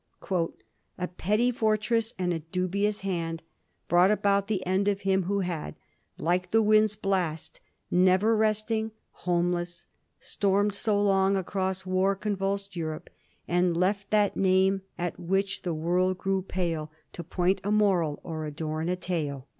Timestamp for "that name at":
14.09-15.19